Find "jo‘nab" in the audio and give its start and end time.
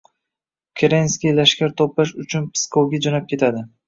3.09-3.29